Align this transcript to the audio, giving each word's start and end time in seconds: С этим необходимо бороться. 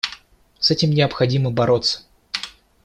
С 0.59 0.71
этим 0.71 0.89
необходимо 0.89 1.51
бороться. 1.51 2.01